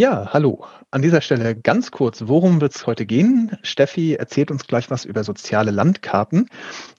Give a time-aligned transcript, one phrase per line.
[0.00, 0.64] Ja, hallo.
[0.92, 3.58] An dieser Stelle ganz kurz, worum wird es heute gehen?
[3.62, 6.48] Steffi erzählt uns gleich was über soziale Landkarten.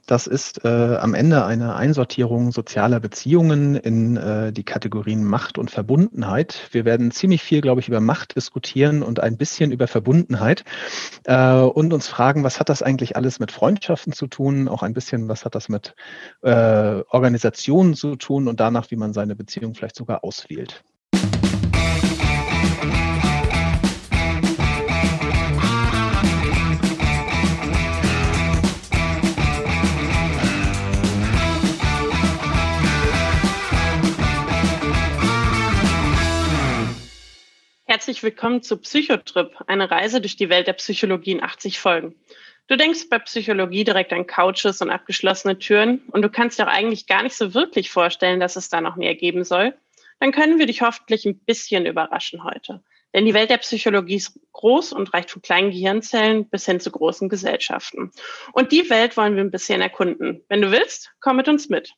[0.06, 5.72] Das ist äh, am Ende eine Einsortierung sozialer Beziehungen in äh, die Kategorien Macht und
[5.72, 6.68] Verbundenheit.
[6.74, 10.66] Wir werden ziemlich viel, glaube ich, über Macht diskutieren und ein bisschen über Verbundenheit
[11.24, 14.68] äh, und uns fragen, was hat das eigentlich alles mit Freundschaften zu tun?
[14.68, 15.96] Auch ein bisschen, was hat das mit
[16.42, 20.84] äh, Organisationen zu tun und danach, wie man seine Beziehung vielleicht sogar auswählt.
[38.00, 42.16] Herzlich willkommen zu Psychotrip, eine Reise durch die Welt der Psychologie in 80 Folgen.
[42.68, 46.72] Du denkst bei Psychologie direkt an Couches und abgeschlossene Türen und du kannst dir auch
[46.72, 49.74] eigentlich gar nicht so wirklich vorstellen, dass es da noch mehr geben soll.
[50.22, 52.82] Dann können wir dich hoffentlich ein bisschen überraschen heute.
[53.14, 56.92] Denn die Welt der Psychologie ist groß und reicht von kleinen Gehirnzellen bis hin zu
[56.92, 58.14] großen Gesellschaften.
[58.54, 60.46] Und die Welt wollen wir ein bisschen erkunden.
[60.48, 61.92] Wenn du willst, komm mit uns mit.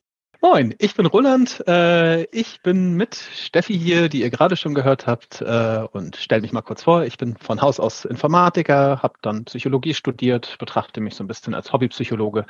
[0.44, 1.64] Moin, ich bin Roland.
[1.67, 5.39] Äh, ich bin mit Steffi hier, die ihr gerade schon gehört habt.
[5.39, 7.03] Äh, und stell mich mal kurz vor.
[7.03, 11.53] Ich bin von Haus aus Informatiker, habe dann Psychologie studiert, betrachte mich so ein bisschen
[11.53, 12.48] als Hobbypsychologe.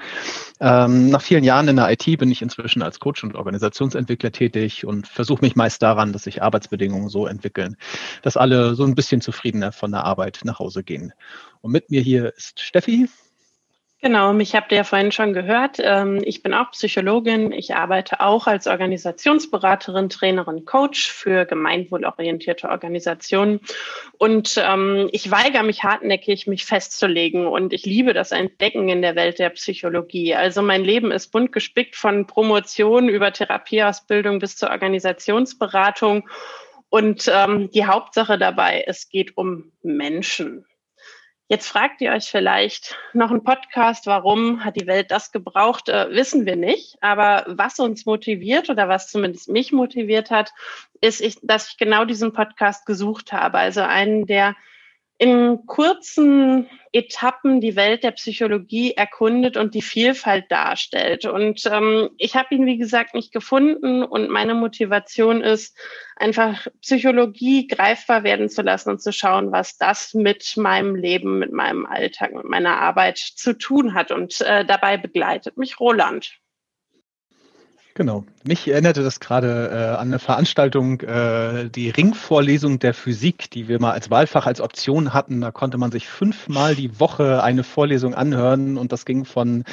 [0.61, 4.85] Ähm, nach vielen Jahren in der IT bin ich inzwischen als Coach und Organisationsentwickler tätig
[4.85, 7.75] und versuche mich meist daran, dass sich Arbeitsbedingungen so entwickeln,
[8.21, 11.11] dass alle so ein bisschen zufriedener von der Arbeit nach Hause gehen.
[11.59, 13.09] Und mit mir hier ist Steffi.
[14.03, 15.77] Genau, mich habt ihr ja vorhin schon gehört.
[15.79, 17.51] Ähm, ich bin auch Psychologin.
[17.51, 23.59] Ich arbeite auch als Organisationsberaterin, Trainerin, Coach für gemeinwohlorientierte Organisationen.
[24.17, 27.45] Und ähm, ich weigere mich hartnäckig, mich festzulegen.
[27.45, 30.33] Und ich liebe das Entdecken in der Welt der Psychologie.
[30.33, 36.27] Also mein Leben ist bunt gespickt von Promotion über Therapieausbildung bis zur Organisationsberatung.
[36.89, 40.65] Und ähm, die Hauptsache dabei, es geht um Menschen.
[41.51, 46.09] Jetzt fragt ihr euch vielleicht noch ein Podcast, warum hat die Welt das gebraucht, äh,
[46.11, 46.95] wissen wir nicht.
[47.01, 50.53] Aber was uns motiviert oder was zumindest mich motiviert hat,
[51.01, 53.57] ist, ich, dass ich genau diesen Podcast gesucht habe.
[53.57, 54.55] Also einen, der
[55.21, 61.25] in kurzen Etappen die Welt der Psychologie erkundet und die Vielfalt darstellt.
[61.25, 65.77] Und ähm, ich habe ihn, wie gesagt, nicht gefunden und meine Motivation ist,
[66.15, 71.51] einfach Psychologie greifbar werden zu lassen und zu schauen, was das mit meinem Leben, mit
[71.51, 74.11] meinem Alltag, mit meiner Arbeit zu tun hat.
[74.11, 76.40] Und äh, dabei begleitet mich Roland.
[77.93, 78.23] Genau.
[78.43, 83.79] Mich erinnerte das gerade äh, an eine Veranstaltung, äh, die Ringvorlesung der Physik, die wir
[83.79, 85.41] mal als Wahlfach als Option hatten.
[85.41, 89.65] Da konnte man sich fünfmal die Woche eine Vorlesung anhören und das ging von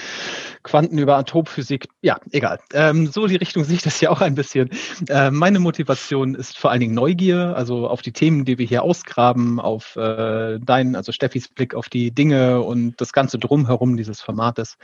[0.64, 1.88] Quanten über Atomphysik.
[2.02, 2.58] Ja, egal.
[2.74, 4.70] Ähm, so die Richtung sehe ich das ja auch ein bisschen.
[5.08, 8.82] Äh, meine Motivation ist vor allen Dingen Neugier, also auf die Themen, die wir hier
[8.82, 14.20] ausgraben, auf äh, deinen, also Steffis Blick auf die Dinge und das Ganze drumherum dieses
[14.20, 14.76] Formates.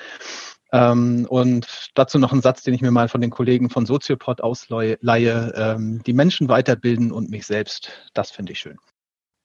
[0.75, 4.41] Ähm, und dazu noch ein Satz, den ich mir mal von den Kollegen von Soziopod
[4.41, 4.99] ausleihe.
[5.57, 7.93] Ähm, die Menschen weiterbilden und mich selbst.
[8.13, 8.77] Das finde ich schön.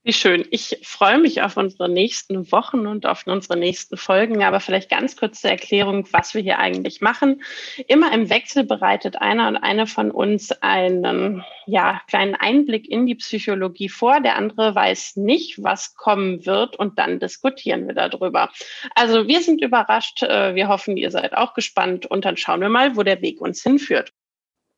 [0.02, 0.46] Wie schön.
[0.50, 4.46] Ich freue mich auf unsere nächsten Wochen und auf unsere nächsten Folgen.
[4.46, 7.42] Aber vielleicht ganz kurz zur Erklärung, was wir hier eigentlich machen.
[7.86, 13.16] Immer im Wechsel bereitet einer und eine von uns einen ja, kleinen Einblick in die
[13.16, 14.22] Psychologie vor.
[14.22, 18.52] Der andere weiß nicht, was kommen wird und dann diskutieren wir darüber.
[18.96, 20.24] Also wir sind überrascht.
[20.24, 23.42] Äh, wir hoffen, ihr seid auch gespannt und dann schauen wir mal, wo der Weg
[23.42, 24.14] uns hinführt.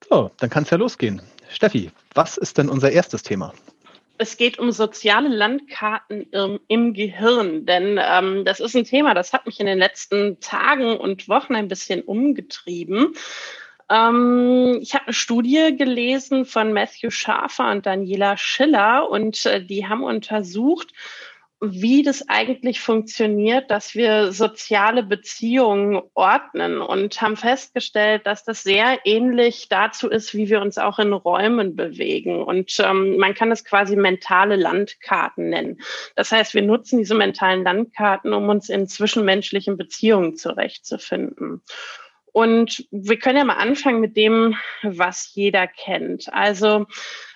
[0.09, 1.21] So, dann kann es ja losgehen.
[1.51, 3.53] Steffi, was ist denn unser erstes Thema?
[4.21, 9.33] Es geht um soziale Landkarten im, im Gehirn, denn ähm, das ist ein Thema, das
[9.33, 13.15] hat mich in den letzten Tagen und Wochen ein bisschen umgetrieben.
[13.89, 19.87] Ähm, ich habe eine Studie gelesen von Matthew Schafer und Daniela Schiller und äh, die
[19.87, 20.93] haben untersucht,
[21.63, 28.97] wie das eigentlich funktioniert, dass wir soziale Beziehungen ordnen und haben festgestellt, dass das sehr
[29.05, 32.41] ähnlich dazu ist, wie wir uns auch in Räumen bewegen.
[32.41, 35.79] Und ähm, man kann es quasi mentale Landkarten nennen.
[36.15, 41.61] Das heißt, wir nutzen diese mentalen Landkarten, um uns in zwischenmenschlichen Beziehungen zurechtzufinden.
[42.33, 46.33] Und wir können ja mal anfangen mit dem, was jeder kennt.
[46.33, 46.87] Also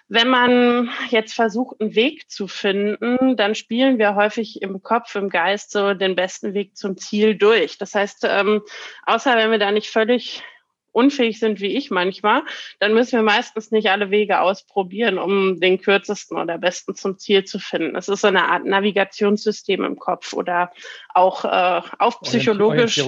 [0.07, 5.29] wenn man jetzt versucht, einen Weg zu finden, dann spielen wir häufig im Kopf, im
[5.29, 7.77] Geist so den besten Weg zum Ziel durch.
[7.77, 8.61] Das heißt, ähm,
[9.05, 10.43] außer wenn wir da nicht völlig
[10.91, 12.43] unfähig sind wie ich manchmal,
[12.79, 17.43] dann müssen wir meistens nicht alle Wege ausprobieren, um den kürzesten oder besten zum Ziel
[17.43, 17.95] zu finden.
[17.95, 20.71] Es ist so eine Art Navigationssystem im Kopf oder
[21.13, 23.03] auch äh, auf psychologisch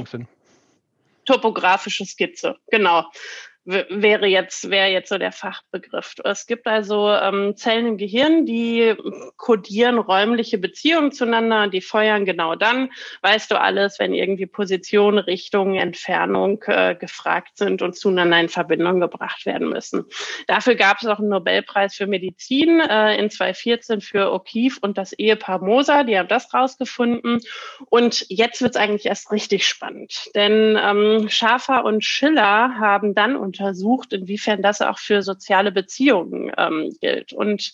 [1.25, 2.57] topografische Skizze.
[2.71, 3.05] Genau
[3.67, 6.15] wäre jetzt, wäre jetzt so der Fachbegriff.
[6.23, 8.95] Es gibt also ähm, Zellen im Gehirn, die
[9.35, 12.89] kodieren räumliche Beziehungen zueinander, die feuern genau dann,
[13.23, 19.01] weißt du alles, wenn irgendwie Position, Richtung, Entfernung äh, gefragt sind und zueinander in Verbindung
[19.01, 20.05] gebracht werden müssen.
[20.47, 25.11] Dafür gab es auch einen Nobelpreis für Medizin äh, in 2014 für O'Keefe und das
[25.11, 27.41] Ehepaar Moser, die haben das rausgefunden.
[27.89, 33.35] Und jetzt wird es eigentlich erst richtig spannend, denn ähm, Schafer und Schiller haben dann
[33.35, 37.33] unter untersucht, inwiefern das auch für soziale Beziehungen ähm, gilt.
[37.33, 37.73] Und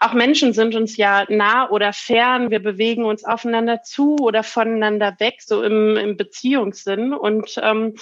[0.00, 2.50] auch Menschen sind uns ja nah oder fern.
[2.50, 7.14] Wir bewegen uns aufeinander zu oder voneinander weg, so im, im Beziehungssinn.
[7.14, 7.94] Und ähm,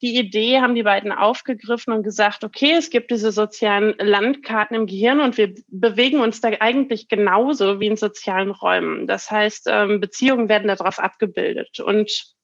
[0.00, 4.86] die Idee haben die beiden aufgegriffen und gesagt, okay, es gibt diese sozialen Landkarten im
[4.86, 9.06] Gehirn und wir bewegen uns da eigentlich genauso wie in sozialen Räumen.
[9.06, 11.80] Das heißt, ähm, Beziehungen werden darauf abgebildet.
[11.80, 12.34] Und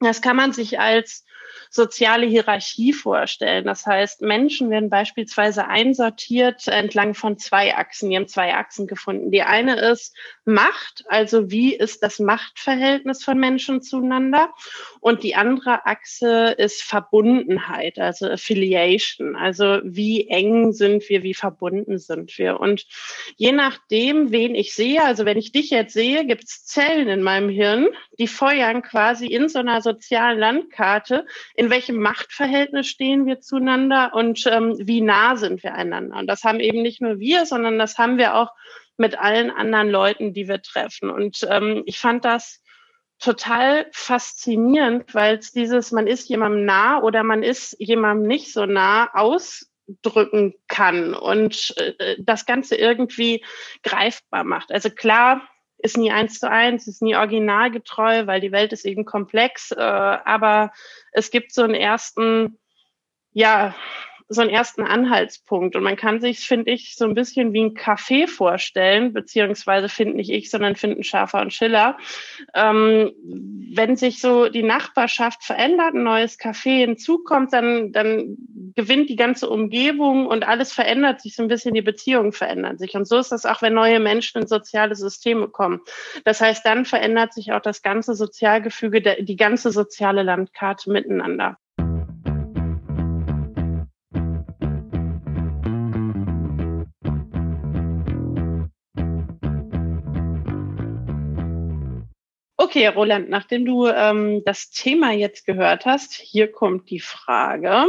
[0.00, 1.24] das kann man sich als
[1.70, 3.64] soziale Hierarchie vorstellen.
[3.64, 8.10] Das heißt, Menschen werden beispielsweise einsortiert entlang von zwei Achsen.
[8.10, 9.30] Die haben zwei Achsen gefunden.
[9.30, 14.52] Die eine ist Macht, also wie ist das Machtverhältnis von Menschen zueinander?
[15.00, 19.36] Und die andere Achse ist Verbundenheit, also Affiliation.
[19.36, 22.60] Also wie eng sind wir, wie verbunden sind wir?
[22.60, 22.86] Und
[23.36, 27.22] je nachdem, wen ich sehe, also wenn ich dich jetzt sehe, gibt es Zellen in
[27.22, 27.88] meinem Hirn,
[28.18, 34.46] die feuern quasi in so einer sozialen Landkarte in welchem Machtverhältnis stehen wir zueinander und
[34.46, 36.16] ähm, wie nah sind wir einander.
[36.18, 38.52] Und das haben eben nicht nur wir, sondern das haben wir auch
[38.96, 41.10] mit allen anderen Leuten, die wir treffen.
[41.10, 42.60] Und ähm, ich fand das
[43.18, 48.66] total faszinierend, weil es dieses, man ist jemandem nah oder man ist jemandem nicht so
[48.66, 53.44] nah ausdrücken kann und äh, das Ganze irgendwie
[53.82, 54.72] greifbar macht.
[54.72, 55.42] Also klar,
[55.82, 59.70] ist nie eins zu eins, ist nie originalgetreu, weil die Welt ist eben komplex.
[59.70, 60.72] Äh, aber
[61.12, 62.58] es gibt so einen ersten,
[63.32, 63.74] ja,
[64.32, 65.74] so einen ersten Anhaltspunkt.
[65.74, 70.16] Und man kann sich, finde ich, so ein bisschen wie ein Café vorstellen, beziehungsweise finden
[70.16, 71.98] nicht ich, sondern finden Schafer und Schiller.
[72.54, 73.10] Ähm,
[73.74, 78.36] wenn sich so die Nachbarschaft verändert, ein neues Café hinzukommt, dann, dann
[78.76, 82.94] gewinnt die ganze Umgebung und alles verändert sich so ein bisschen, die Beziehungen verändern sich.
[82.94, 85.80] Und so ist das auch, wenn neue Menschen in soziale Systeme kommen.
[86.24, 91.58] Das heißt, dann verändert sich auch das ganze Sozialgefüge, die ganze soziale Landkarte miteinander.
[102.70, 107.86] Okay, Roland, nachdem du ähm, das Thema jetzt gehört hast, hier kommt die Frage.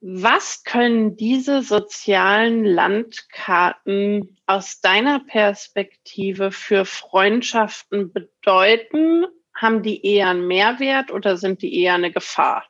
[0.00, 9.26] Was können diese sozialen Landkarten aus deiner Perspektive für Freundschaften bedeuten?
[9.54, 12.66] Haben die eher einen Mehrwert oder sind die eher eine Gefahr?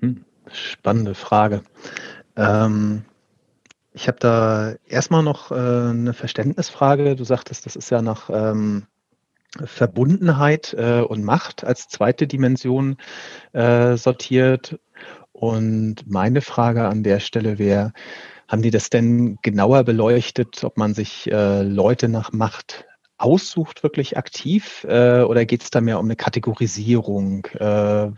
[0.00, 1.62] Hm, spannende Frage.
[2.34, 3.04] Ähm,
[3.96, 7.16] ich habe da erstmal noch äh, eine Verständnisfrage.
[7.16, 8.86] Du sagtest, das ist ja nach ähm,
[9.64, 12.98] Verbundenheit äh, und Macht als zweite Dimension
[13.54, 14.78] äh, sortiert.
[15.32, 17.94] Und meine Frage an der Stelle wäre,
[18.48, 22.84] haben die das denn genauer beleuchtet, ob man sich äh, Leute nach Macht
[23.16, 27.46] aussucht, wirklich aktiv, äh, oder geht es da mehr um eine Kategorisierung?
[27.46, 28.10] Äh,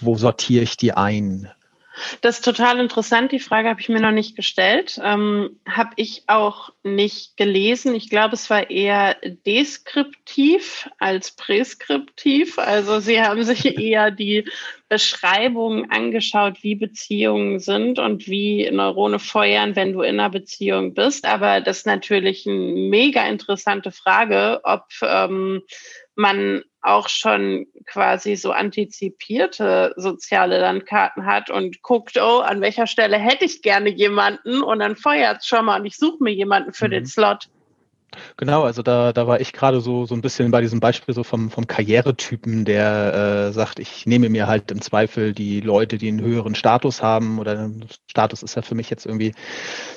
[0.00, 1.50] wo sortiere ich die ein?
[2.20, 3.32] Das ist total interessant.
[3.32, 4.98] Die Frage habe ich mir noch nicht gestellt.
[5.02, 7.94] Ähm, habe ich auch nicht gelesen.
[7.94, 12.58] Ich glaube, es war eher deskriptiv als präskriptiv.
[12.58, 14.44] Also Sie haben sich eher die
[14.88, 21.24] Beschreibung angeschaut, wie Beziehungen sind und wie Neurone feuern, wenn du in einer Beziehung bist.
[21.24, 25.62] Aber das ist natürlich eine mega interessante Frage, ob ähm,
[26.14, 33.18] man auch schon quasi so antizipierte soziale Landkarten hat und guckt, oh, an welcher Stelle
[33.18, 36.72] hätte ich gerne jemanden und dann feuert es schon mal und ich suche mir jemanden
[36.72, 36.92] für mhm.
[36.92, 37.48] den Slot.
[38.36, 41.24] Genau, also da, da war ich gerade so, so ein bisschen bei diesem Beispiel so
[41.24, 46.08] vom, vom Karrieretypen, der äh, sagt, ich nehme mir halt im Zweifel die Leute, die
[46.08, 47.70] einen höheren Status haben oder
[48.06, 49.34] Status ist ja für mich jetzt irgendwie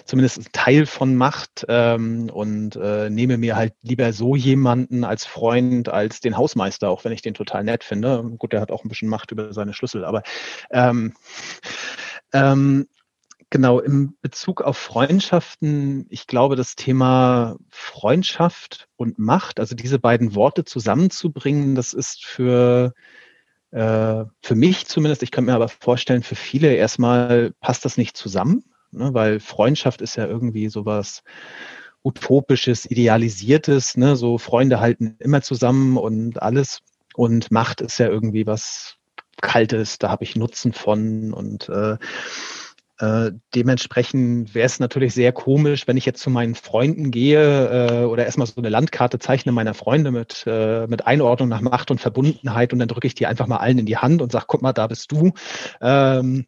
[0.06, 5.26] zumindest ein Teil von Macht ähm, und äh, nehme mir halt lieber so jemanden als
[5.26, 8.24] Freund als den Hausmeister, auch wenn ich den total nett finde.
[8.38, 10.24] Gut, der hat auch ein bisschen Macht über seine Schlüssel, aber
[10.72, 11.14] ähm,
[12.34, 12.88] ähm,
[13.56, 20.36] Genau, im Bezug auf Freundschaften, ich glaube, das Thema Freundschaft und Macht, also diese beiden
[20.36, 22.94] Worte zusammenzubringen, das ist für,
[23.72, 28.18] äh, für mich zumindest, ich kann mir aber vorstellen, für viele erstmal passt das nicht
[28.18, 31.24] zusammen, ne, weil Freundschaft ist ja irgendwie sowas
[32.04, 36.82] utopisches, idealisiertes, ne, so Freunde halten immer zusammen und alles.
[37.14, 38.98] Und Macht ist ja irgendwie was
[39.42, 41.98] kalt ist, da habe ich Nutzen von und äh,
[43.00, 48.06] äh, dementsprechend wäre es natürlich sehr komisch, wenn ich jetzt zu meinen Freunden gehe äh,
[48.06, 52.00] oder erstmal so eine Landkarte zeichne meiner Freunde mit, äh, mit Einordnung nach Macht und
[52.00, 54.62] Verbundenheit und dann drücke ich die einfach mal allen in die Hand und sage, guck
[54.62, 55.34] mal, da bist du.
[55.82, 56.46] Ähm,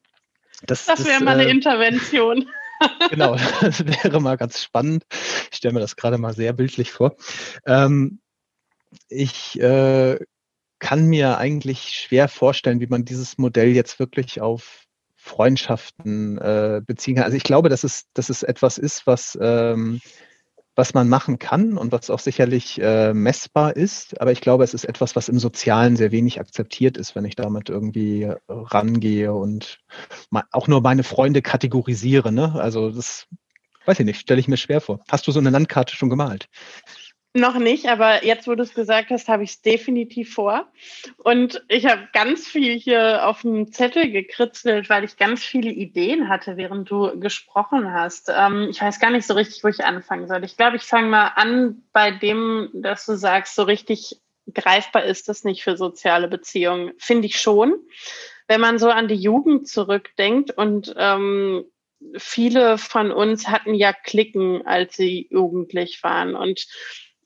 [0.66, 2.48] das das wäre mal eine äh, Intervention.
[3.10, 5.06] genau, das wäre mal ganz spannend.
[5.52, 7.18] Ich stelle mir das gerade mal sehr bildlich vor.
[7.66, 8.22] Ähm,
[9.10, 10.18] ich äh,
[10.80, 14.87] kann mir eigentlich schwer vorstellen, wie man dieses Modell jetzt wirklich auf
[15.28, 17.26] Freundschaften äh, beziehen kann.
[17.26, 20.00] Also ich glaube, dass es, dass es etwas ist, was, ähm,
[20.76, 24.20] was man machen kann und was auch sicherlich äh, messbar ist.
[24.22, 27.36] Aber ich glaube, es ist etwas, was im Sozialen sehr wenig akzeptiert ist, wenn ich
[27.36, 29.80] damit irgendwie rangehe und
[30.52, 32.32] auch nur meine Freunde kategorisiere.
[32.32, 32.54] Ne?
[32.56, 33.28] Also das
[33.86, 35.00] weiß ich nicht, stelle ich mir schwer vor.
[35.10, 36.48] Hast du so eine Landkarte schon gemalt?
[37.34, 40.72] Noch nicht, aber jetzt, wo du es gesagt hast, habe ich es definitiv vor.
[41.18, 46.30] Und ich habe ganz viel hier auf dem Zettel gekritzelt, weil ich ganz viele Ideen
[46.30, 48.32] hatte, während du gesprochen hast.
[48.36, 50.44] Ähm, ich weiß gar nicht so richtig, wo ich anfangen soll.
[50.46, 54.20] Ich glaube, ich fange mal an bei dem, dass du sagst, so richtig
[54.54, 56.94] greifbar ist das nicht für soziale Beziehungen.
[56.98, 57.76] Finde ich schon.
[58.48, 61.66] Wenn man so an die Jugend zurückdenkt und ähm,
[62.16, 66.36] viele von uns hatten ja Klicken, als sie jugendlich waren.
[66.36, 66.66] Und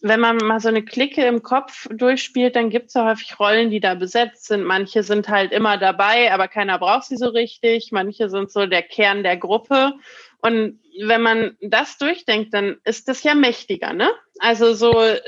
[0.02, 3.70] wenn man mal so eine Clique im Kopf durchspielt, dann gibt es ja häufig Rollen,
[3.70, 4.64] die da besetzt sind.
[4.64, 7.92] Manche sind halt immer dabei, aber keiner braucht sie so richtig.
[7.92, 9.94] Manche sind so der Kern der Gruppe.
[10.42, 14.10] Und wenn man das durchdenkt, dann ist das ja mächtiger, ne?
[14.40, 15.22] Also so äh,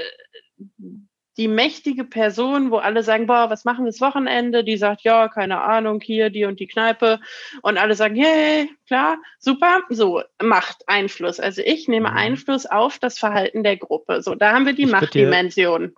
[1.38, 4.64] die mächtige Person, wo alle sagen, boah, was machen wir das Wochenende?
[4.64, 7.20] Die sagt, ja, keine Ahnung, hier, die und die Kneipe.
[7.62, 9.82] Und alle sagen, hey, klar, super.
[9.90, 11.40] So, Macht, Einfluss.
[11.40, 12.18] Also ich nehme mhm.
[12.18, 14.22] Einfluss auf das Verhalten der Gruppe.
[14.22, 15.96] So, da haben wir die ich Machtdimension.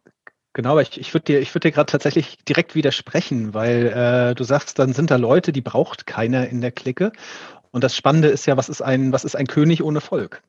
[0.54, 4.36] Genau, aber ich, ich würde dir, ich würde dir gerade tatsächlich direkt widersprechen, weil äh,
[4.36, 7.12] du sagst, dann sind da Leute, die braucht keiner in der Clique.
[7.72, 10.42] Und das Spannende ist ja, was ist ein, was ist ein König ohne Volk?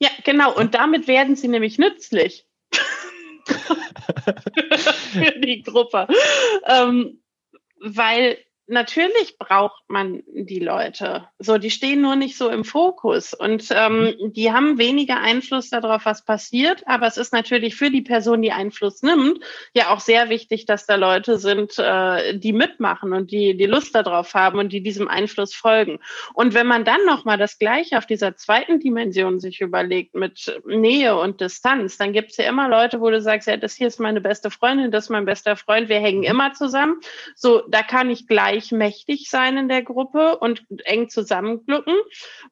[0.00, 0.52] Ja, genau.
[0.52, 2.47] Und damit werden sie nämlich nützlich.
[5.12, 6.06] für die Gruppe.
[6.66, 7.22] Ähm,
[7.80, 11.28] weil natürlich braucht man die Leute.
[11.38, 14.32] So, die stehen nur nicht so im Fokus und ähm, mhm.
[14.32, 16.82] die haben weniger Einfluss darauf, was passiert.
[16.86, 20.86] Aber es ist natürlich für die Person, die Einfluss nimmt, ja auch sehr wichtig, dass
[20.86, 25.08] da Leute sind, äh, die mitmachen und die die Lust darauf haben und die diesem
[25.08, 25.98] Einfluss folgen.
[26.34, 30.60] Und wenn man dann noch mal das Gleiche auf dieser zweiten Dimension sich überlegt mit
[30.66, 33.86] Nähe und Distanz, dann gibt es ja immer Leute, wo du sagst, ja, das hier
[33.86, 36.24] ist meine beste Freundin, das ist mein bester Freund, wir hängen mhm.
[36.24, 37.00] immer zusammen.
[37.34, 41.94] So, da kann ich gleich gleich mächtig sein in der Gruppe und eng zusammenglucken.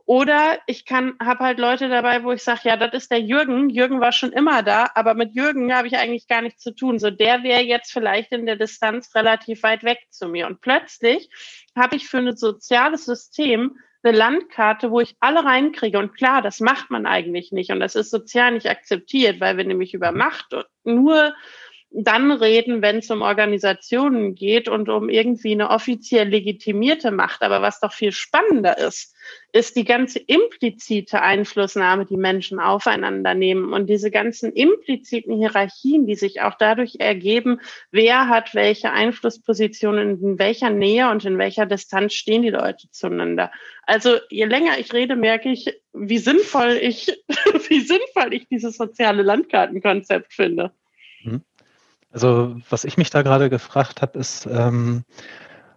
[0.04, 3.70] Oder ich kann, habe halt Leute dabei, wo ich sage, ja, das ist der Jürgen.
[3.70, 6.98] Jürgen war schon immer da, aber mit Jürgen habe ich eigentlich gar nichts zu tun.
[6.98, 10.46] So, der wäre jetzt vielleicht in der Distanz relativ weit weg zu mir.
[10.46, 11.28] Und plötzlich
[11.76, 15.98] habe ich für ein soziales System eine Landkarte, wo ich alle reinkriege.
[15.98, 17.70] Und klar, das macht man eigentlich nicht.
[17.72, 21.34] Und das ist sozial nicht akzeptiert, weil wir nämlich über Macht nur
[21.98, 27.42] dann reden, wenn es um Organisationen geht und um irgendwie eine offiziell legitimierte Macht.
[27.42, 29.14] Aber was doch viel spannender ist,
[29.52, 36.16] ist die ganze implizite Einflussnahme, die Menschen aufeinander nehmen und diese ganzen impliziten Hierarchien, die
[36.16, 37.60] sich auch dadurch ergeben,
[37.90, 43.50] wer hat welche Einflusspositionen, in welcher Nähe und in welcher Distanz stehen die Leute zueinander.
[43.84, 47.06] Also je länger ich rede, merke ich, wie sinnvoll ich,
[47.68, 50.72] wie sinnvoll ich dieses soziale Landkartenkonzept finde.
[51.22, 51.42] Mhm.
[52.16, 55.04] Also was ich mich da gerade gefragt habe, ist, ähm,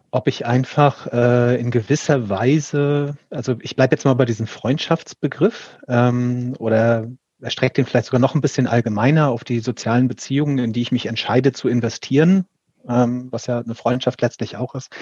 [0.10, 5.78] ob ich einfach äh, in gewisser Weise, also ich bleibe jetzt mal bei diesem Freundschaftsbegriff
[5.90, 7.08] ähm, oder
[7.42, 10.94] erstreckt den vielleicht sogar noch ein bisschen allgemeiner auf die sozialen Beziehungen, in die ich
[10.94, 12.46] mich entscheide zu investieren,
[12.88, 14.96] ähm, was ja eine Freundschaft letztlich auch ist,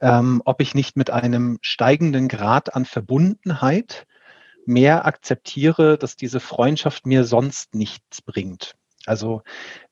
[0.00, 4.06] ähm, ob ich nicht mit einem steigenden Grad an Verbundenheit
[4.64, 8.76] mehr akzeptiere, dass diese Freundschaft mir sonst nichts bringt.
[9.08, 9.42] Also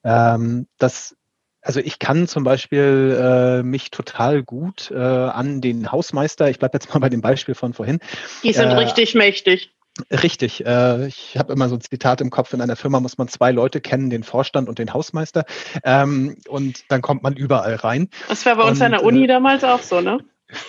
[0.04, 1.16] ähm, das
[1.62, 6.76] also ich kann zum Beispiel äh, mich total gut äh, an den Hausmeister, ich bleibe
[6.76, 7.99] jetzt mal bei dem Beispiel von vorhin.
[8.44, 9.73] Die sind äh, richtig mächtig.
[10.11, 10.64] Richtig.
[10.64, 13.50] Äh, ich habe immer so ein Zitat im Kopf, in einer Firma muss man zwei
[13.50, 15.44] Leute kennen, den Vorstand und den Hausmeister.
[15.85, 18.11] Ähm, und dann kommt man überall rein.
[18.28, 20.18] Das war bei uns und, an der Uni äh, damals auch so, ne?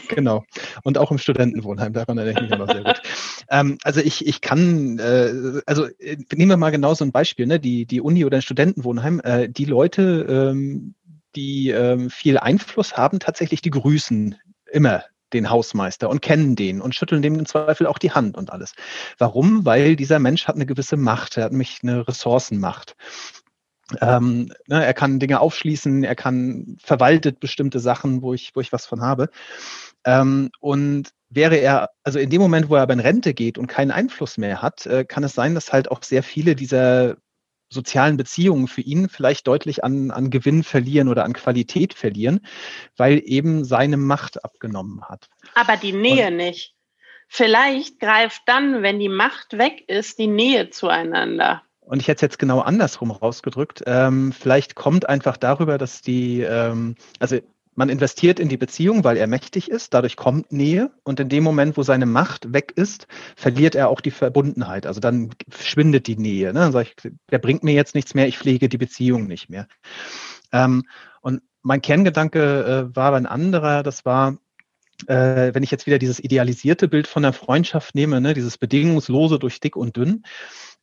[0.10, 0.44] Genau.
[0.84, 3.02] Und auch im Studentenwohnheim, daran erinnere ich mich immer sehr gut.
[3.50, 7.46] Ähm, also ich, ich kann, äh, also äh, nehmen wir mal genau so ein Beispiel,
[7.46, 7.60] ne?
[7.60, 10.96] die, die Uni oder ein Studentenwohnheim, äh, die Leute, ähm,
[11.36, 14.36] die ähm, viel Einfluss haben, tatsächlich, die grüßen
[14.72, 15.04] immer
[15.34, 18.74] den Hausmeister und kennen den und schütteln dem im Zweifel auch die Hand und alles.
[19.18, 19.66] Warum?
[19.66, 22.96] Weil dieser Mensch hat eine gewisse Macht, er hat nämlich eine Ressourcenmacht.
[24.02, 28.74] Ähm, ne, er kann Dinge aufschließen, er kann verwaltet bestimmte Sachen, wo ich, wo ich
[28.74, 29.30] was von habe.
[30.04, 33.68] Ähm, und wäre er, also in dem Moment, wo er aber in Rente geht und
[33.68, 37.18] keinen Einfluss mehr hat, äh, kann es sein, dass halt auch sehr viele dieser
[37.70, 42.46] sozialen Beziehungen für ihn vielleicht deutlich an, an Gewinn verlieren oder an Qualität verlieren,
[42.96, 45.30] weil eben seine Macht abgenommen hat.
[45.56, 46.76] Aber die Nähe und, nicht.
[47.28, 51.64] Vielleicht greift dann, wenn die Macht weg ist, die Nähe zueinander.
[51.88, 53.84] Und ich hätte es jetzt genau andersrum rausgedrückt.
[53.86, 57.38] Ähm, vielleicht kommt einfach darüber, dass die, ähm, also
[57.76, 61.44] man investiert in die Beziehung, weil er mächtig ist, dadurch kommt Nähe und in dem
[61.44, 64.86] Moment, wo seine Macht weg ist, verliert er auch die Verbundenheit.
[64.86, 66.48] Also dann schwindet die Nähe.
[66.48, 66.60] Ne?
[66.60, 69.68] Dann sage ich, der bringt mir jetzt nichts mehr, ich pflege die Beziehung nicht mehr.
[70.52, 70.84] Ähm,
[71.22, 74.38] und mein Kerngedanke äh, war ein anderer, das war,
[75.06, 79.40] äh, wenn ich jetzt wieder dieses idealisierte Bild von der Freundschaft nehme, ne, dieses bedingungslose
[79.40, 80.24] durch dick und dünn,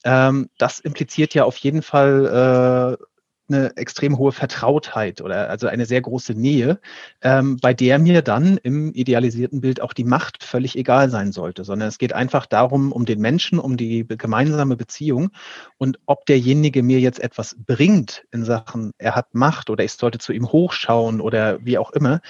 [0.04, 3.04] ähm, das impliziert ja auf jeden Fall äh,
[3.48, 6.80] eine extrem hohe Vertrautheit oder also eine sehr große Nähe,
[7.20, 11.64] ähm, bei der mir dann im idealisierten Bild auch die Macht völlig egal sein sollte,
[11.64, 15.30] sondern es geht einfach darum, um den Menschen, um die gemeinsame Beziehung
[15.76, 20.18] und ob derjenige mir jetzt etwas bringt in Sachen, er hat Macht oder ich sollte
[20.18, 22.20] zu ihm hochschauen oder wie auch immer,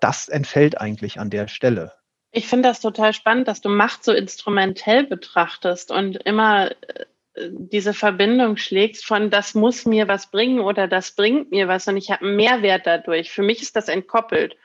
[0.00, 1.92] das entfällt eigentlich an der Stelle.
[2.30, 7.06] Ich finde das total spannend, dass du Macht so instrumentell betrachtest und immer äh,
[7.50, 11.96] diese Verbindung schlägst von das muss mir was bringen oder das bringt mir was und
[11.96, 13.30] ich habe einen Mehrwert dadurch.
[13.30, 14.56] Für mich ist das entkoppelt.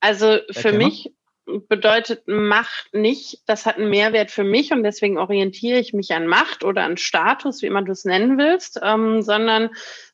[0.00, 0.76] Also für okay.
[0.76, 1.12] mich
[1.68, 6.26] bedeutet Macht nicht, das hat einen Mehrwert für mich und deswegen orientiere ich mich an
[6.26, 9.70] Macht oder an Status, wie immer du es nennen willst, ähm, sondern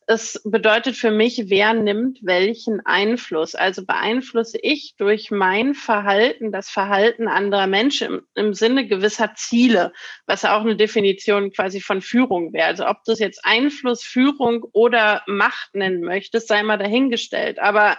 [0.09, 3.57] es bedeutet für mich, wer nimmt welchen Einfluss.
[3.57, 9.93] Also beeinflusse ich durch mein Verhalten das Verhalten anderer Menschen im, im Sinne gewisser Ziele,
[10.27, 12.69] was auch eine Definition quasi von Führung wäre.
[12.69, 17.59] Also ob du es jetzt Einfluss, Führung oder Macht nennen möchtest, sei mal dahingestellt.
[17.59, 17.99] Aber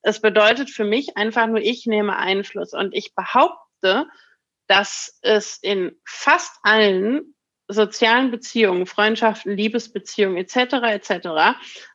[0.00, 4.06] es bedeutet für mich einfach nur, ich nehme Einfluss und ich behaupte,
[4.68, 7.34] dass es in fast allen
[7.72, 10.56] sozialen Beziehungen, Freundschaften, Liebesbeziehungen etc.
[10.84, 11.28] etc.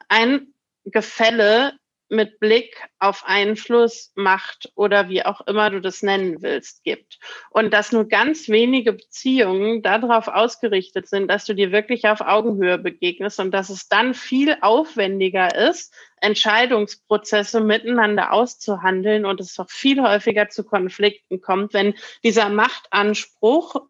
[0.09, 0.53] ein
[0.85, 1.73] Gefälle
[2.09, 7.19] mit Blick auf Einfluss, Macht oder wie auch immer du das nennen willst, gibt.
[7.49, 12.77] Und dass nur ganz wenige Beziehungen darauf ausgerichtet sind, dass du dir wirklich auf Augenhöhe
[12.77, 20.01] begegnest und dass es dann viel aufwendiger ist, Entscheidungsprozesse miteinander auszuhandeln und es auch viel
[20.01, 23.81] häufiger zu Konflikten kommt, wenn dieser Machtanspruch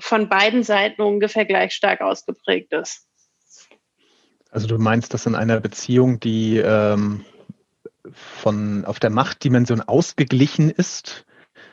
[0.00, 3.06] von beiden Seiten ungefähr gleich stark ausgeprägt ist.
[4.50, 7.24] Also du meinst, dass in einer Beziehung, die ähm,
[8.12, 11.26] von auf der Machtdimension ausgeglichen ist,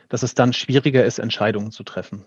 [0.08, 2.26] dass es dann schwieriger ist, Entscheidungen zu treffen.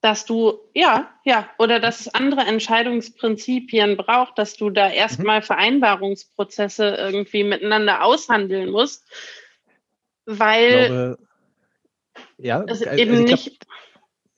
[0.00, 5.44] Dass du, ja, ja, oder dass es andere Entscheidungsprinzipien braucht, dass du da erstmal mhm.
[5.44, 9.04] Vereinbarungsprozesse irgendwie miteinander aushandeln musst,
[10.24, 11.18] weil glaube,
[12.38, 13.66] ja, es also eben nicht.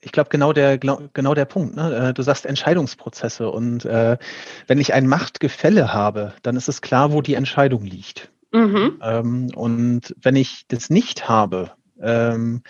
[0.03, 1.75] Ich glaube, genau der, genau der Punkt.
[1.75, 2.09] Ne?
[2.09, 4.17] Äh, du sagst Entscheidungsprozesse und äh,
[4.67, 8.31] wenn ich ein Machtgefälle habe, dann ist es klar, wo die Entscheidung liegt.
[8.51, 8.99] Mhm.
[9.01, 12.61] Ähm, und wenn ich das nicht habe, ähm,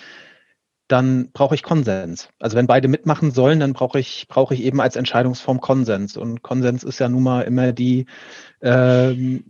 [0.88, 2.30] dann brauche ich Konsens.
[2.40, 6.18] Also wenn beide mitmachen sollen, dann brauche ich, brauche ich eben als Entscheidungsform Konsens.
[6.18, 8.06] Und Konsens ist ja nun mal immer die,
[8.62, 9.46] ähm,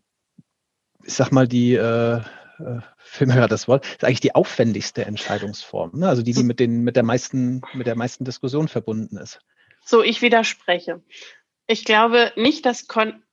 [1.04, 2.22] ich sag mal, die äh,
[2.60, 5.92] äh Film hört das Wort, ist eigentlich die aufwendigste Entscheidungsform.
[6.00, 6.08] Ne?
[6.08, 9.39] Also die, die mit, den, mit, der meisten, mit der meisten Diskussion verbunden ist.
[9.86, 11.02] So, ich widerspreche.
[11.68, 13.24] Ich glaube nicht, dass Kon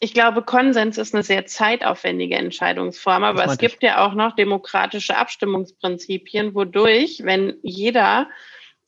[0.00, 3.82] ich glaube, Konsens ist eine sehr zeitaufwendige Entscheidungsform, aber es gibt ich.
[3.82, 8.28] ja auch noch demokratische Abstimmungsprinzipien, wodurch, wenn jeder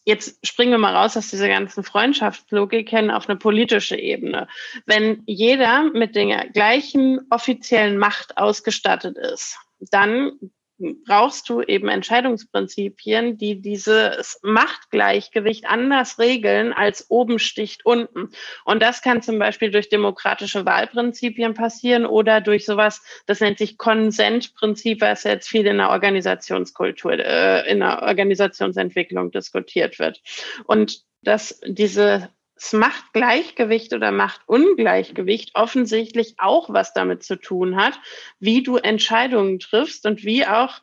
[0.05, 4.49] jetzt springen wir mal raus aus dieser ganzen Freundschaftslogik hin auf eine politische Ebene.
[4.87, 9.59] Wenn jeder mit der gleichen offiziellen Macht ausgestattet ist,
[9.90, 10.38] dann
[10.79, 18.31] brauchst du eben Entscheidungsprinzipien, die dieses Machtgleichgewicht anders regeln als oben sticht unten.
[18.64, 23.79] Und das kann zum Beispiel durch demokratische Wahlprinzipien passieren oder durch sowas, das nennt sich
[23.79, 30.20] Konsentprinzip, was jetzt viel in der Organisationskultur, äh, in der Organisationsentwicklung diskutiert wird.
[30.64, 32.31] Und dass diese
[32.72, 37.98] Machtgleichgewicht oder Machtungleichgewicht offensichtlich auch was damit zu tun hat,
[38.38, 40.81] wie du Entscheidungen triffst und wie auch,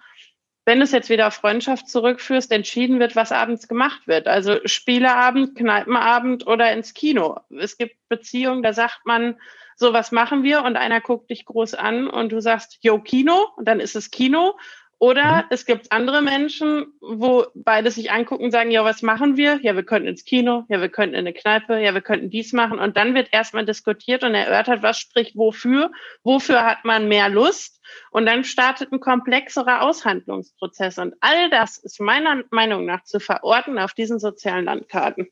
[0.65, 4.27] wenn du es jetzt wieder auf Freundschaft zurückführst, entschieden wird, was abends gemacht wird.
[4.27, 7.39] Also Spieleabend, Kneipenabend oder ins Kino.
[7.49, 9.39] Es gibt Beziehungen, da sagt man,
[9.75, 13.47] so was machen wir und einer guckt dich groß an und du sagst, yo, Kino
[13.55, 14.55] und dann ist es Kino
[15.01, 15.43] Oder mhm.
[15.49, 19.59] es gibt andere Menschen, wo beide sich angucken und sagen, ja, was machen wir?
[19.63, 22.53] Ja, wir könnten ins Kino, ja, wir könnten in eine Kneipe, ja, wir könnten dies
[22.53, 22.77] machen.
[22.77, 27.81] Und dann wird erstmal diskutiert und erörtert, was spricht wofür, wofür hat man mehr Lust.
[28.11, 30.99] Und dann startet ein komplexerer Aushandlungsprozess.
[30.99, 35.29] Und all das ist meiner Meinung nach zu verorten auf diesen sozialen Landkarten.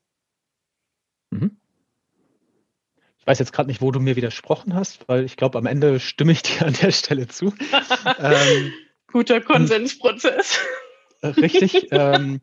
[1.29, 1.59] Mhm.
[3.19, 5.99] Ich weiß jetzt gerade nicht, wo du mir widersprochen hast, weil ich glaube, am Ende
[5.99, 7.53] stimme ich dir an der Stelle zu.
[8.19, 8.73] ähm,
[9.11, 10.59] Guter Konsensprozess.
[11.21, 11.87] Äh, richtig.
[11.91, 12.41] ähm,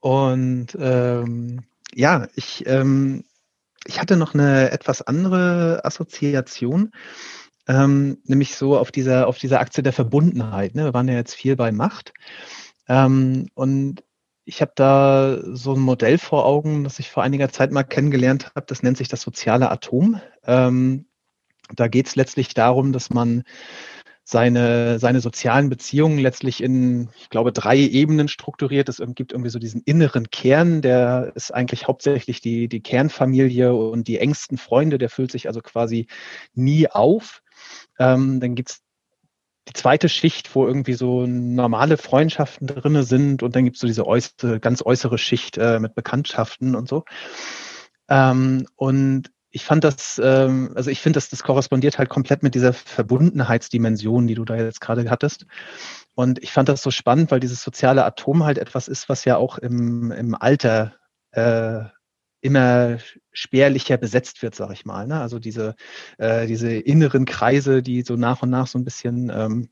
[0.00, 1.62] und ähm,
[1.94, 3.24] ja, ich, ähm,
[3.86, 6.92] ich hatte noch eine etwas andere Assoziation,
[7.66, 10.74] ähm, nämlich so auf dieser, auf dieser Aktie der Verbundenheit.
[10.74, 10.84] Ne?
[10.84, 12.12] Wir waren ja jetzt viel bei Macht.
[12.88, 14.04] Ähm, und
[14.44, 18.50] ich habe da so ein Modell vor Augen, das ich vor einiger Zeit mal kennengelernt
[18.54, 18.66] habe.
[18.66, 20.20] Das nennt sich das soziale Atom.
[20.44, 21.06] Ähm,
[21.74, 23.42] da geht es letztlich darum, dass man
[24.30, 28.90] seine, seine sozialen Beziehungen letztlich in, ich glaube, drei Ebenen strukturiert.
[28.90, 34.06] Es gibt irgendwie so diesen inneren Kern, der ist eigentlich hauptsächlich die, die Kernfamilie und
[34.06, 36.08] die engsten Freunde, der füllt sich also quasi
[36.52, 37.42] nie auf.
[37.98, 38.82] Ähm, dann gibt's
[39.66, 44.06] die zweite Schicht, wo irgendwie so normale Freundschaften drinne sind und dann gibt's so diese
[44.06, 47.04] äußere, ganz äußere Schicht äh, mit Bekanntschaften und so.
[48.10, 52.54] Ähm, und ich fand das, ähm, also ich finde, dass das korrespondiert halt komplett mit
[52.54, 55.46] dieser Verbundenheitsdimension, die du da jetzt gerade hattest.
[56.14, 59.36] Und ich fand das so spannend, weil dieses soziale Atom halt etwas ist, was ja
[59.36, 60.94] auch im, im Alter
[61.32, 61.80] äh,
[62.40, 62.98] immer
[63.32, 65.08] spärlicher besetzt wird, sag ich mal.
[65.08, 65.20] Ne?
[65.20, 65.74] Also diese,
[66.18, 69.70] äh, diese inneren Kreise, die so nach und nach so ein bisschen ähm,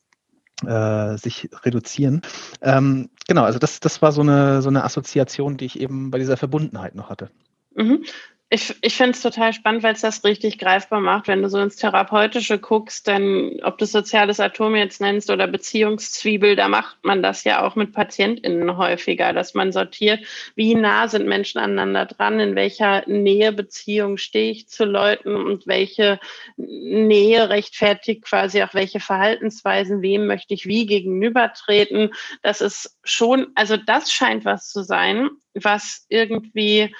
[0.66, 2.22] äh, sich reduzieren.
[2.61, 6.18] Ähm, genau, also das, das war so eine, so eine Assoziation, die ich eben bei
[6.18, 7.31] dieser Verbundenheit noch hatte.
[7.77, 8.05] Mhm.
[8.49, 11.27] Ich, ich finde es total spannend, weil es das richtig greifbar macht.
[11.27, 16.55] Wenn du so ins Therapeutische guckst, dann, ob du soziales Atom jetzt nennst oder Beziehungszwiebel,
[16.55, 21.27] da macht man das ja auch mit PatientInnen häufiger, dass man sortiert, wie nah sind
[21.27, 26.21] Menschen aneinander dran, in welcher Nähebeziehung stehe ich zu Leuten und welche
[26.57, 32.15] Nähe rechtfertigt quasi auch welche Verhaltensweisen, wem möchte ich wie gegenübertreten.
[32.43, 36.95] Das ist schon, also das scheint was zu sein, was irgendwie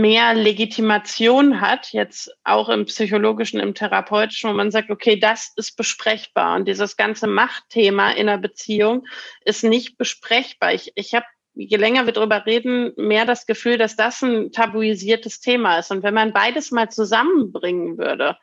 [0.00, 5.76] mehr Legitimation hat, jetzt auch im psychologischen, im therapeutischen, wo man sagt, okay, das ist
[5.76, 9.06] besprechbar und dieses ganze Machtthema in einer Beziehung
[9.44, 10.74] ist nicht besprechbar.
[10.74, 15.40] Ich, ich habe je länger wir darüber reden, mehr das Gefühl, dass das ein tabuisiertes
[15.40, 15.90] Thema ist.
[15.90, 18.36] Und wenn man beides mal zusammenbringen würde,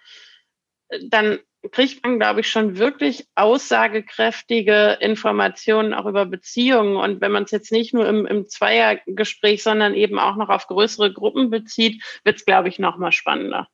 [1.09, 1.37] dann
[1.71, 6.97] kriegt man, glaube ich, schon wirklich aussagekräftige Informationen auch über Beziehungen.
[6.97, 10.67] Und wenn man es jetzt nicht nur im, im Zweiergespräch, sondern eben auch noch auf
[10.67, 13.67] größere Gruppen bezieht, wird es, glaube ich, noch mal spannender.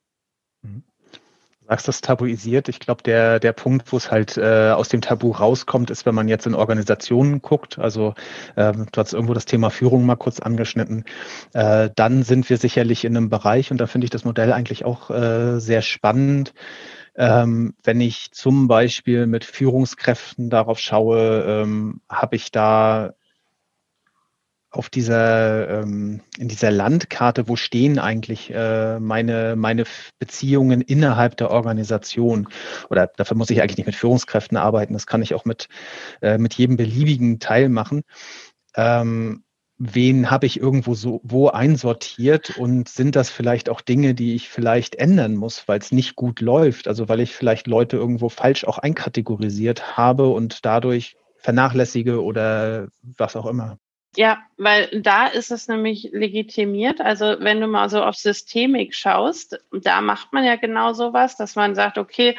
[0.62, 0.84] Mhm.
[1.62, 2.67] Du sagst das tabuisiert.
[2.67, 6.15] Ich glaube, der, der Punkt, wo es halt äh, aus dem Tabu rauskommt, ist, wenn
[6.15, 7.78] man jetzt in Organisationen guckt.
[7.78, 8.15] Also
[8.58, 11.06] ähm, du hast irgendwo das Thema Führung mal kurz angeschnitten.
[11.54, 14.84] Äh, dann sind wir sicherlich in einem Bereich, und da finde ich das Modell eigentlich
[14.84, 16.54] auch äh, sehr spannend,
[17.20, 23.14] ähm, wenn ich zum Beispiel mit Führungskräften darauf schaue, ähm, habe ich da
[24.72, 29.84] auf dieser ähm, in dieser Landkarte, wo stehen eigentlich äh, meine meine
[30.18, 32.48] Beziehungen innerhalb der Organisation?
[32.90, 34.94] Oder dafür muss ich eigentlich nicht mit Führungskräften arbeiten.
[34.94, 35.68] Das kann ich auch mit
[36.22, 38.04] äh, mit jedem beliebigen Teil machen.
[38.76, 39.44] Ähm,
[39.80, 44.50] wen habe ich irgendwo so wo einsortiert und sind das vielleicht auch Dinge, die ich
[44.50, 48.65] vielleicht ändern muss, weil es nicht gut läuft, also weil ich vielleicht Leute irgendwo falsch
[48.65, 53.80] auch einkategorisiert habe und dadurch vernachlässige oder was auch immer.
[54.15, 57.00] Ja, weil da ist es nämlich legitimiert.
[57.00, 61.56] Also wenn du mal so auf Systemik schaust, da macht man ja genau sowas, dass
[61.56, 62.36] man sagt, okay,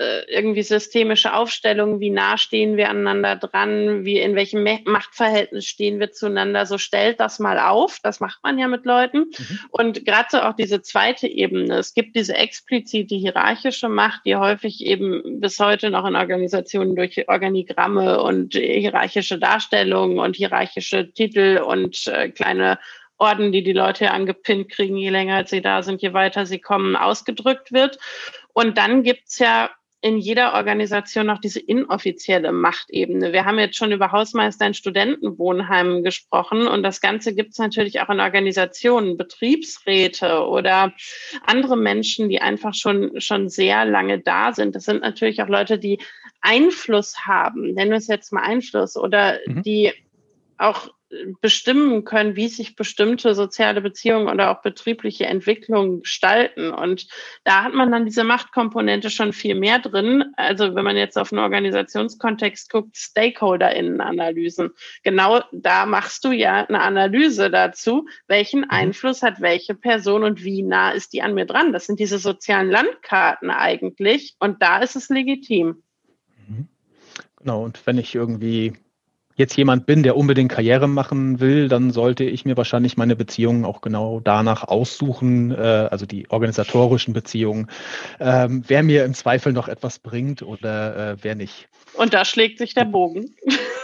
[0.00, 6.00] äh, irgendwie systemische Aufstellungen, wie nah stehen wir aneinander dran, wie in welchem Machtverhältnis stehen
[6.00, 7.98] wir zueinander, so stellt das mal auf.
[8.02, 9.18] Das macht man ja mit Leuten.
[9.18, 9.58] Mhm.
[9.70, 11.76] Und gerade so auch diese zweite Ebene.
[11.76, 17.28] Es gibt diese explizite hierarchische Macht, die häufig eben bis heute noch in Organisationen durch
[17.28, 22.78] Organigramme und hierarchische Darstellungen und hierarchische Titel und äh, kleine
[23.18, 26.96] Orden, die die Leute angepinnt kriegen, je länger sie da sind, je weiter sie kommen,
[26.96, 27.98] ausgedrückt wird.
[28.54, 29.68] Und dann gibt's ja
[30.02, 33.34] in jeder Organisation noch diese inoffizielle Machtebene.
[33.34, 38.00] Wir haben jetzt schon über Hausmeister in Studentenwohnheimen gesprochen und das Ganze gibt es natürlich
[38.00, 40.94] auch in Organisationen, Betriebsräte oder
[41.44, 44.74] andere Menschen, die einfach schon, schon sehr lange da sind.
[44.74, 45.98] Das sind natürlich auch Leute, die
[46.40, 49.62] Einfluss haben, nennen wir es jetzt mal Einfluss, oder mhm.
[49.62, 49.92] die
[50.56, 50.88] auch
[51.40, 56.70] bestimmen können, wie sich bestimmte soziale Beziehungen oder auch betriebliche Entwicklungen gestalten.
[56.70, 57.08] Und
[57.44, 60.24] da hat man dann diese Machtkomponente schon viel mehr drin.
[60.36, 64.70] Also wenn man jetzt auf einen Organisationskontext guckt, Stakeholder-Innen-Analysen.
[65.02, 68.70] Genau da machst du ja eine Analyse dazu, welchen mhm.
[68.70, 71.72] Einfluss hat welche Person und wie nah ist die an mir dran.
[71.72, 74.36] Das sind diese sozialen Landkarten eigentlich.
[74.38, 75.82] Und da ist es legitim.
[76.46, 76.68] Mhm.
[77.38, 78.74] Genau, und wenn ich irgendwie
[79.40, 83.64] jetzt jemand bin, der unbedingt Karriere machen will, dann sollte ich mir wahrscheinlich meine Beziehungen
[83.64, 87.68] auch genau danach aussuchen, äh, also die organisatorischen Beziehungen,
[88.20, 91.68] ähm, wer mir im Zweifel noch etwas bringt oder äh, wer nicht.
[91.94, 93.34] Und da schlägt sich der Bogen.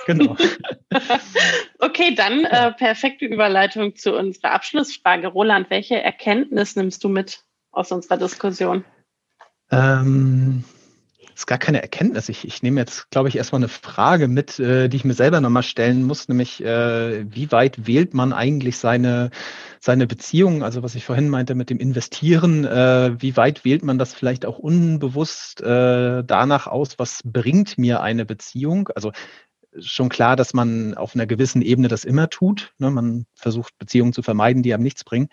[0.06, 0.36] Genau.
[1.80, 5.26] okay, dann äh, perfekte Überleitung zu unserer Abschlussfrage.
[5.26, 7.40] Roland, welche Erkenntnis nimmst du mit
[7.72, 8.84] aus unserer Diskussion?
[9.72, 10.64] Ähm,
[11.36, 12.30] ist gar keine Erkenntnis.
[12.30, 15.40] Ich, ich nehme jetzt, glaube ich, erstmal eine Frage mit, äh, die ich mir selber
[15.40, 19.30] nochmal stellen muss, nämlich äh, wie weit wählt man eigentlich seine,
[19.78, 23.98] seine Beziehung, also was ich vorhin meinte mit dem Investieren, äh, wie weit wählt man
[23.98, 28.88] das vielleicht auch unbewusst äh, danach aus, was bringt mir eine Beziehung?
[28.94, 29.12] Also
[29.78, 32.72] schon klar, dass man auf einer gewissen Ebene das immer tut.
[32.78, 32.90] Ne?
[32.90, 35.28] Man versucht Beziehungen zu vermeiden, die einem nichts bringen.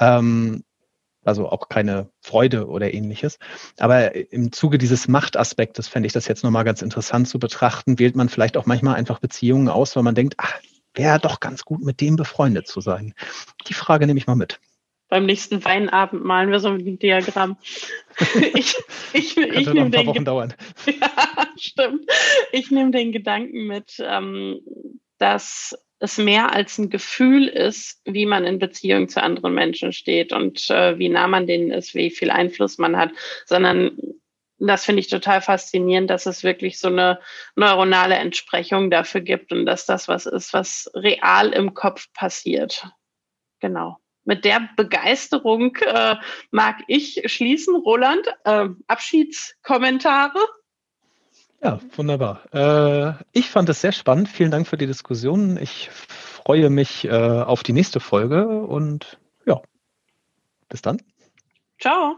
[0.00, 0.64] Ähm,
[1.30, 3.38] also auch keine Freude oder ähnliches.
[3.78, 7.98] Aber im Zuge dieses Machtaspektes fände ich das jetzt nochmal ganz interessant zu betrachten.
[7.98, 10.60] Wählt man vielleicht auch manchmal einfach Beziehungen aus, weil man denkt, ach,
[10.94, 13.14] wäre doch ganz gut, mit dem befreundet zu sein.
[13.68, 14.60] Die Frage nehme ich mal mit.
[15.08, 17.56] Beim nächsten Weinabend malen wir so ein Diagramm.
[18.54, 18.76] ich
[19.12, 20.54] ich, ich nehme den Wochen dauern.
[20.86, 22.10] ja, stimmt.
[22.52, 24.60] Ich nehme den Gedanken mit, ähm,
[25.18, 30.32] dass es mehr als ein Gefühl ist, wie man in Beziehung zu anderen Menschen steht
[30.32, 33.10] und äh, wie nah man denen ist, wie viel Einfluss man hat,
[33.46, 33.96] sondern
[34.58, 37.20] das finde ich total faszinierend, dass es wirklich so eine
[37.54, 42.86] neuronale Entsprechung dafür gibt und dass das was ist, was real im Kopf passiert.
[43.60, 43.96] Genau.
[44.24, 46.16] Mit der Begeisterung äh,
[46.50, 47.74] mag ich schließen.
[47.74, 50.38] Roland, äh, Abschiedskommentare?
[51.62, 52.40] Ja, wunderbar.
[52.54, 54.28] Äh, ich fand es sehr spannend.
[54.28, 55.58] Vielen Dank für die Diskussion.
[55.58, 59.60] Ich freue mich äh, auf die nächste Folge und ja,
[60.68, 61.02] bis dann.
[61.78, 62.16] Ciao.